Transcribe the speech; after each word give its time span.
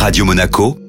Radio 0.00 0.24
Monaco, 0.24 0.79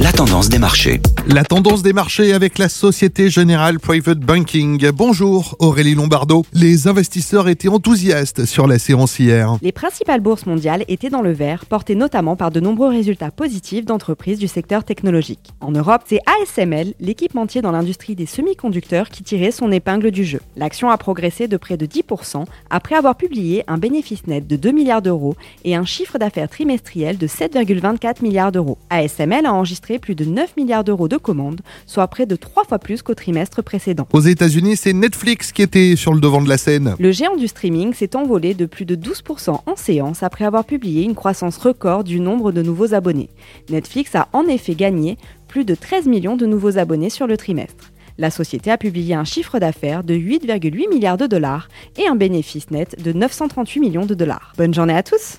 la 0.00 0.12
tendance 0.12 0.48
des 0.48 0.58
marchés. 0.58 0.98
La 1.26 1.44
tendance 1.44 1.82
des 1.82 1.92
marchés 1.92 2.32
avec 2.32 2.56
la 2.56 2.70
Société 2.70 3.28
Générale 3.28 3.78
Private 3.78 4.20
Banking. 4.20 4.90
Bonjour 4.92 5.56
Aurélie 5.58 5.94
Lombardo. 5.94 6.46
Les 6.54 6.88
investisseurs 6.88 7.50
étaient 7.50 7.68
enthousiastes 7.68 8.46
sur 8.46 8.66
la 8.66 8.78
séance 8.78 9.18
hier. 9.18 9.58
Les 9.60 9.72
principales 9.72 10.20
bourses 10.20 10.46
mondiales 10.46 10.86
étaient 10.88 11.10
dans 11.10 11.20
le 11.20 11.32
vert, 11.32 11.66
portées 11.66 11.96
notamment 11.96 12.34
par 12.34 12.50
de 12.50 12.60
nombreux 12.60 12.88
résultats 12.88 13.30
positifs 13.30 13.84
d'entreprises 13.84 14.38
du 14.38 14.48
secteur 14.48 14.84
technologique. 14.84 15.50
En 15.60 15.70
Europe, 15.70 16.04
c'est 16.06 16.20
ASML, 16.42 16.94
l'équipementier 16.98 17.60
dans 17.60 17.72
l'industrie 17.72 18.14
des 18.14 18.24
semi-conducteurs, 18.24 19.10
qui 19.10 19.22
tirait 19.22 19.50
son 19.50 19.70
épingle 19.70 20.12
du 20.12 20.24
jeu. 20.24 20.40
L'action 20.56 20.88
a 20.88 20.96
progressé 20.96 21.46
de 21.46 21.58
près 21.58 21.76
de 21.76 21.84
10% 21.84 22.46
après 22.70 22.94
avoir 22.94 23.16
publié 23.16 23.64
un 23.68 23.76
bénéfice 23.76 24.26
net 24.26 24.46
de 24.46 24.56
2 24.56 24.70
milliards 24.70 25.02
d'euros 25.02 25.36
et 25.64 25.76
un 25.76 25.84
chiffre 25.84 26.16
d'affaires 26.16 26.48
trimestriel 26.48 27.18
de 27.18 27.26
7,24 27.26 28.22
milliards 28.22 28.50
d'euros. 28.50 28.78
ASML 28.88 29.44
a 29.44 29.52
enregistré 29.52 29.89
plus 29.98 30.14
de 30.14 30.24
9 30.24 30.56
milliards 30.56 30.84
d'euros 30.84 31.08
de 31.08 31.16
commandes, 31.16 31.60
soit 31.86 32.06
près 32.08 32.26
de 32.26 32.36
3 32.36 32.64
fois 32.64 32.78
plus 32.78 33.02
qu'au 33.02 33.14
trimestre 33.14 33.62
précédent. 33.62 34.06
Aux 34.12 34.20
États-Unis, 34.20 34.76
c'est 34.76 34.92
Netflix 34.92 35.52
qui 35.52 35.62
était 35.62 35.96
sur 35.96 36.14
le 36.14 36.20
devant 36.20 36.42
de 36.42 36.48
la 36.48 36.58
scène. 36.58 36.94
Le 36.98 37.12
géant 37.12 37.36
du 37.36 37.48
streaming 37.48 37.94
s'est 37.94 38.16
envolé 38.16 38.54
de 38.54 38.66
plus 38.66 38.84
de 38.84 38.96
12% 38.96 39.60
en 39.66 39.76
séance 39.76 40.22
après 40.22 40.44
avoir 40.44 40.64
publié 40.64 41.04
une 41.04 41.14
croissance 41.14 41.56
record 41.56 42.04
du 42.04 42.20
nombre 42.20 42.52
de 42.52 42.62
nouveaux 42.62 42.94
abonnés. 42.94 43.30
Netflix 43.68 44.14
a 44.14 44.28
en 44.32 44.46
effet 44.46 44.74
gagné 44.74 45.18
plus 45.48 45.64
de 45.64 45.74
13 45.74 46.06
millions 46.06 46.36
de 46.36 46.46
nouveaux 46.46 46.78
abonnés 46.78 47.10
sur 47.10 47.26
le 47.26 47.36
trimestre. 47.36 47.90
La 48.18 48.30
société 48.30 48.70
a 48.70 48.76
publié 48.76 49.14
un 49.14 49.24
chiffre 49.24 49.58
d'affaires 49.58 50.04
de 50.04 50.14
8,8 50.14 50.88
milliards 50.90 51.16
de 51.16 51.26
dollars 51.26 51.68
et 51.96 52.06
un 52.06 52.16
bénéfice 52.16 52.70
net 52.70 53.02
de 53.02 53.12
938 53.12 53.80
millions 53.80 54.06
de 54.06 54.14
dollars. 54.14 54.52
Bonne 54.58 54.74
journée 54.74 54.94
à 54.94 55.02
tous 55.02 55.38